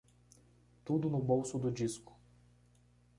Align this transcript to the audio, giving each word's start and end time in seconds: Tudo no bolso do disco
Tudo 0.83 1.11
no 1.11 1.19
bolso 1.19 1.59
do 1.59 1.71
disco 1.71 2.19